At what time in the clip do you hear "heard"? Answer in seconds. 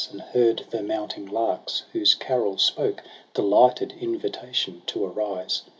0.21-0.65